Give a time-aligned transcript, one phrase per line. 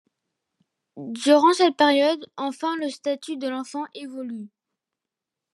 [0.97, 4.49] Durant cette période, enfin le statut de l’enfant évolue.